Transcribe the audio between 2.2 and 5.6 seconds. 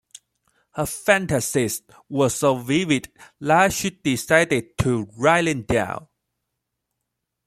so vivid that she decided to write